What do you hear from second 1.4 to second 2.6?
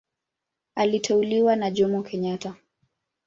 na Jomo Kenyatta.